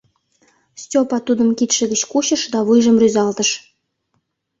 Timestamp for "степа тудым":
0.81-1.49